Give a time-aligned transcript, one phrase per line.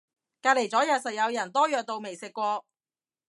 [0.41, 2.65] 隔離咗右實有人多藥到未食過